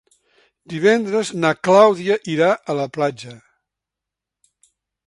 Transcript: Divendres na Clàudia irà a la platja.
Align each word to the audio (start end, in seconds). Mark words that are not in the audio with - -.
Divendres 0.73 1.31
na 1.43 1.51
Clàudia 1.67 2.17
irà 2.37 2.51
a 2.75 2.79
la 2.81 2.89
platja. 2.99 3.39